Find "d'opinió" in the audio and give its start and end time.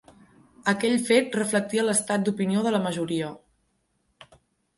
2.25-2.65